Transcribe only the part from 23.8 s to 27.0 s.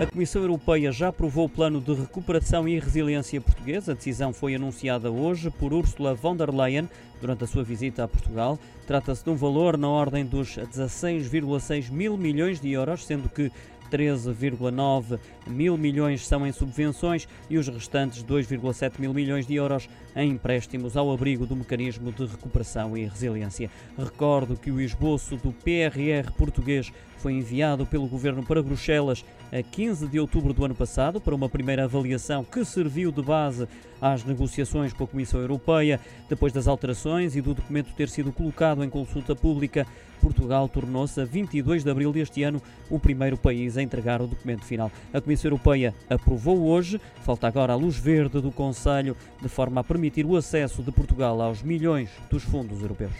Recordo que o esboço do PRR português